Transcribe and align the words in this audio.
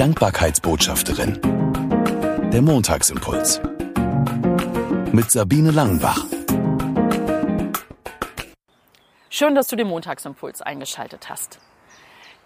Dankbarkeitsbotschafterin. 0.00 1.38
Der 2.50 2.62
Montagsimpuls. 2.62 3.60
Mit 5.12 5.30
Sabine 5.30 5.72
Langenbach. 5.72 6.24
Schön, 9.28 9.54
dass 9.54 9.66
du 9.66 9.76
den 9.76 9.88
Montagsimpuls 9.88 10.62
eingeschaltet 10.62 11.28
hast. 11.28 11.58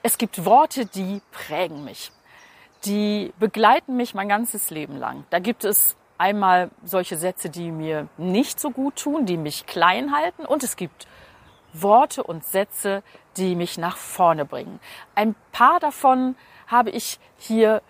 Es 0.02 0.18
gibt 0.18 0.44
Worte, 0.44 0.86
die 0.86 1.22
prägen 1.30 1.84
mich. 1.84 2.10
Die 2.86 3.32
begleiten 3.38 3.96
mich 3.96 4.14
mein 4.14 4.28
ganzes 4.28 4.70
Leben 4.70 4.96
lang. 4.96 5.22
Da 5.30 5.38
gibt 5.38 5.64
es 5.64 5.94
einmal 6.18 6.72
solche 6.84 7.16
Sätze, 7.16 7.50
die 7.50 7.70
mir 7.70 8.08
nicht 8.18 8.58
so 8.58 8.72
gut 8.72 8.96
tun, 8.96 9.26
die 9.26 9.36
mich 9.36 9.66
klein 9.66 10.12
halten. 10.12 10.44
Und 10.44 10.64
es 10.64 10.74
gibt 10.74 11.06
Worte 11.74 12.22
und 12.22 12.44
Sätze, 12.44 13.02
die 13.36 13.54
mich 13.54 13.78
nach 13.78 13.96
vorne 13.96 14.44
bringen. 14.44 14.80
Ein 15.14 15.34
paar 15.52 15.80
davon 15.80 16.36
habe 16.66 16.90
ich 16.90 17.18
hier 17.36 17.82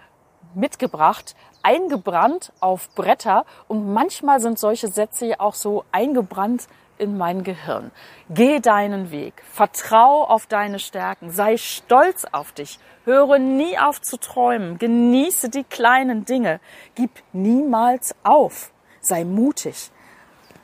mitgebracht, 0.55 1.37
eingebrannt 1.63 2.53
auf 2.61 2.95
Bretter 2.95 3.45
und 3.69 3.93
manchmal 3.93 4.41
sind 4.41 4.59
solche 4.59 4.89
Sätze 4.89 5.27
ja 5.27 5.41
auch 5.41 5.55
so 5.55 5.85
eingebrannt 5.93 6.69
in 6.99 7.17
mein 7.19 7.43
Gehirn. 7.43 7.91
Geh 8.31 8.61
deinen 8.61 9.11
Weg, 9.11 9.43
vertrau 9.53 10.25
auf 10.25 10.47
deine 10.47 10.79
Stärken, 10.79 11.31
sei 11.31 11.57
stolz 11.57 12.25
auf 12.31 12.53
dich, 12.53 12.79
höre 13.05 13.39
nie 13.39 13.79
auf 13.79 14.01
zu 14.01 14.17
träumen, 14.17 14.79
genieße 14.79 15.49
die 15.49 15.65
kleinen 15.65 16.25
Dinge, 16.25 16.61
gib 16.95 17.11
niemals 17.33 18.15
auf, 18.23 18.73
sei 19.01 19.25
mutig, 19.25 19.91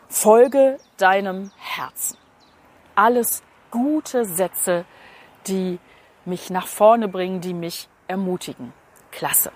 folge 0.09 0.79
deinem 0.99 1.51
Herzen. 1.57 2.20
Alles 3.01 3.43
gute 3.71 4.27
Sätze, 4.27 4.85
die 5.47 5.79
mich 6.27 6.51
nach 6.51 6.67
vorne 6.67 7.09
bringen, 7.09 7.41
die 7.41 7.55
mich 7.55 7.89
ermutigen. 8.09 8.75
Klasse. 9.11 9.53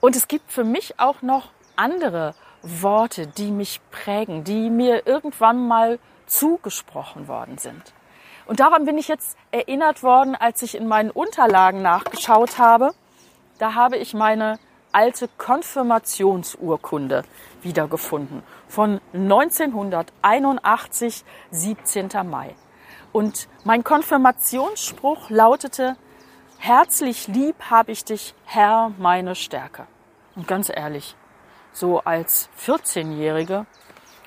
Und 0.00 0.16
es 0.16 0.26
gibt 0.26 0.50
für 0.50 0.64
mich 0.64 0.98
auch 0.98 1.22
noch 1.22 1.52
andere 1.76 2.34
Worte, 2.62 3.28
die 3.28 3.52
mich 3.52 3.80
prägen, 3.92 4.42
die 4.42 4.70
mir 4.70 5.06
irgendwann 5.06 5.68
mal 5.68 6.00
zugesprochen 6.26 7.28
worden 7.28 7.58
sind. 7.58 7.92
Und 8.46 8.58
daran 8.58 8.86
bin 8.86 8.98
ich 8.98 9.06
jetzt 9.06 9.38
erinnert 9.52 10.02
worden, 10.02 10.34
als 10.34 10.62
ich 10.62 10.74
in 10.74 10.88
meinen 10.88 11.12
Unterlagen 11.12 11.80
nachgeschaut 11.80 12.58
habe. 12.58 12.90
Da 13.58 13.74
habe 13.74 13.98
ich 13.98 14.14
meine 14.14 14.58
alte 14.94 15.28
Konfirmationsurkunde 15.38 17.24
wiedergefunden 17.62 18.42
von 18.68 19.00
1981, 19.12 21.24
17. 21.50 22.08
Mai. 22.24 22.54
Und 23.12 23.48
mein 23.64 23.82
Konfirmationsspruch 23.84 25.30
lautete, 25.30 25.96
herzlich 26.58 27.28
lieb 27.28 27.56
habe 27.70 27.92
ich 27.92 28.04
dich, 28.04 28.34
Herr, 28.44 28.90
meine 28.98 29.34
Stärke. 29.34 29.86
Und 30.36 30.46
ganz 30.48 30.68
ehrlich, 30.68 31.16
so 31.72 32.00
als 32.00 32.50
14-Jährige 32.64 33.64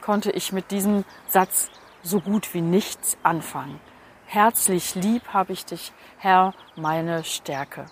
konnte 0.02 0.32
ich 0.32 0.52
mit 0.52 0.72
diesem 0.72 1.06
Satz 1.28 1.70
so 2.04 2.20
gut 2.20 2.54
wie 2.54 2.62
nichts 2.62 3.18
anfangen. 3.24 3.80
Herzlich 4.26 4.96
lieb 4.96 5.24
habe 5.34 5.54
ich 5.54 5.66
dich, 5.66 5.94
Herr, 6.18 6.54
meine 6.76 7.24
Stärke. 7.24 7.86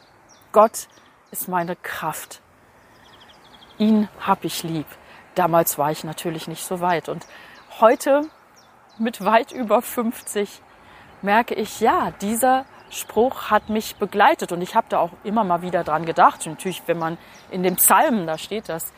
Gott 0.51 0.87
ist 1.31 1.47
meine 1.47 1.75
Kraft. 1.75 2.41
Ihn 3.77 4.07
habe 4.19 4.47
ich 4.47 4.63
lieb. 4.63 4.85
Damals 5.35 5.77
war 5.77 5.91
ich 5.91 6.03
natürlich 6.03 6.47
nicht 6.47 6.63
so 6.63 6.79
weit. 6.79 7.09
Und 7.09 7.25
heute, 7.81 8.21
mit 8.97 9.23
weit 9.23 9.51
über 9.51 9.81
50, 9.81 10.61
merke 11.21 11.55
ich, 11.55 11.81
ja, 11.81 12.11
dieser 12.21 12.65
Spruch 12.89 13.49
hat 13.49 13.69
mich 13.69 13.97
begleitet 13.97 14.51
und 14.51 14.61
ich 14.61 14.75
habe 14.75 14.87
da 14.89 14.99
auch 14.99 15.11
immer 15.23 15.43
mal 15.43 15.61
wieder 15.61 15.83
dran 15.83 16.05
gedacht. 16.05 16.45
Und 16.45 16.53
natürlich, 16.53 16.83
wenn 16.85 16.99
man 16.99 17.17
in 17.51 17.63
dem 17.63 17.75
Psalmen, 17.75 18.27
da 18.27 18.37
steht 18.37 18.69
das, 18.69 18.93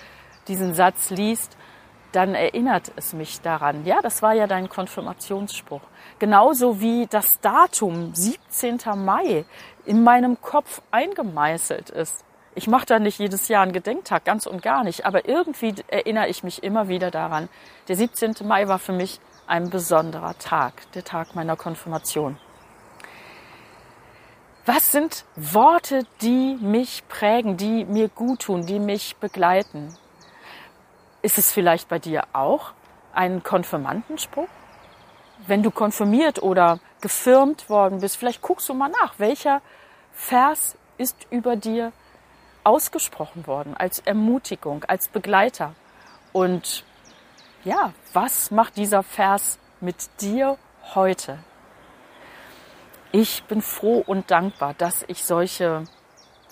diesen 0.47 0.73
Satz 0.73 1.09
liest, 1.09 1.57
dann 2.11 2.35
erinnert 2.35 2.91
es 2.95 3.13
mich 3.13 3.41
daran. 3.41 3.85
Ja, 3.85 4.01
das 4.01 4.21
war 4.21 4.33
ja 4.33 4.47
dein 4.47 4.69
Konfirmationsspruch. 4.69 5.81
Genauso 6.19 6.79
wie 6.79 7.07
das 7.07 7.39
Datum 7.41 8.13
17. 8.13 8.79
Mai 8.95 9.45
in 9.85 10.03
meinem 10.03 10.39
Kopf 10.41 10.81
eingemeißelt 10.91 11.89
ist. 11.89 12.23
Ich 12.57 12.67
mache 12.67 12.87
da 12.87 12.97
nicht 12.97 13.19
jedes 13.19 13.49
Jahr 13.49 13.61
einen 13.61 13.71
Gedenktag, 13.71 14.25
ganz 14.25 14.47
und 14.47 14.63
gar 14.63 14.83
nicht, 14.83 15.05
aber 15.05 15.29
irgendwie 15.29 15.75
erinnere 15.89 16.27
ich 16.27 16.41
mich 16.41 16.63
immer 16.63 16.87
wieder 16.87 17.11
daran. 17.11 17.49
Der 17.87 17.95
17. 17.95 18.33
Mai 18.45 18.67
war 18.67 18.79
für 18.79 18.93
mich 18.93 19.19
ein 19.45 19.69
besonderer 19.69 20.35
Tag, 20.39 20.91
der 20.93 21.03
Tag 21.03 21.35
meiner 21.35 21.55
Konfirmation. 21.55 22.39
Was 24.65 24.91
sind 24.91 25.23
Worte, 25.35 26.07
die 26.21 26.57
mich 26.59 27.07
prägen, 27.07 27.57
die 27.57 27.85
mir 27.85 28.09
gut 28.09 28.39
tun, 28.39 28.65
die 28.65 28.79
mich 28.79 29.17
begleiten? 29.17 29.95
Ist 31.21 31.37
es 31.37 31.51
vielleicht 31.51 31.87
bei 31.89 31.99
dir 31.99 32.23
auch 32.33 32.71
ein 33.13 33.43
Konfirmandenspruch? 33.43 34.49
Wenn 35.45 35.61
du 35.61 35.69
konfirmiert 35.69 36.41
oder 36.41 36.79
gefirmt 37.01 37.69
worden 37.69 37.99
bist, 38.01 38.17
vielleicht 38.17 38.41
guckst 38.41 38.67
du 38.67 38.73
mal 38.73 38.89
nach, 38.89 39.13
welcher 39.19 39.61
Vers 40.11 40.75
ist 40.97 41.27
über 41.29 41.55
dir 41.55 41.91
ausgesprochen 42.67 43.47
worden 43.47 43.77
als 43.77 43.99
Ermutigung, 43.99 44.83
als 44.83 45.07
Begleiter. 45.07 45.73
Und 46.33 46.83
ja, 47.63 47.93
was 48.11 48.51
macht 48.51 48.75
dieser 48.75 49.03
Vers 49.03 49.57
mit 49.79 49.95
dir 50.19 50.57
heute? 50.93 51.39
Ich 53.13 53.45
bin 53.45 53.61
froh 53.61 54.03
und 54.05 54.29
dankbar, 54.31 54.73
dass 54.73 55.05
ich 55.07 55.23
solche 55.23 55.85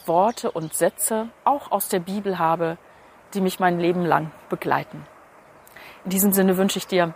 Worte 0.05 0.51
und 0.51 0.73
Sätze 0.73 1.27
auch 1.43 1.71
aus 1.71 1.89
der 1.89 1.99
Bibel 1.99 2.39
habe, 2.39 2.77
die 3.33 3.41
mich 3.41 3.59
mein 3.59 3.77
Leben 3.77 4.05
lang 4.05 4.31
begleiten. 4.47 5.05
In 6.05 6.11
diesem 6.11 6.31
Sinne 6.31 6.55
wünsche 6.55 6.79
ich 6.79 6.87
dir 6.87 7.13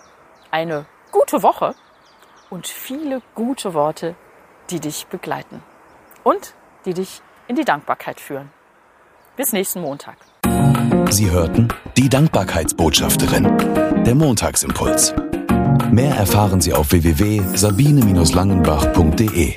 eine 0.51 0.85
gute 1.13 1.41
Woche 1.41 1.73
und 2.49 2.67
viele 2.67 3.21
gute 3.33 3.73
Worte, 3.73 4.15
die 4.69 4.81
dich 4.81 5.07
begleiten 5.07 5.63
und 6.23 6.53
die 6.83 6.93
dich 6.93 7.21
in 7.47 7.55
die 7.55 7.65
Dankbarkeit 7.65 8.19
führen. 8.19 8.51
Bis 9.39 9.53
nächsten 9.53 9.79
Montag. 9.79 10.17
Sie 11.11 11.31
hörten 11.31 11.69
die 11.95 12.09
Dankbarkeitsbotschafterin, 12.09 13.45
der 14.03 14.13
Montagsimpuls. 14.13 15.13
Mehr 15.89 16.13
erfahren 16.15 16.59
Sie 16.59 16.73
auf 16.73 16.91
www.sabine-langenbach.de. 16.91 19.55